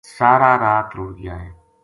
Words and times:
سارا 0.15 0.51
رات 0.63 0.87
رُڑھ 0.97 1.13
گیا 1.19 1.35
ہے‘‘ 1.43 1.51